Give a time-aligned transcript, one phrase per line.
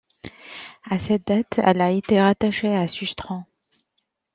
[0.89, 3.45] À cette date, elle a été rattachée à Susteren.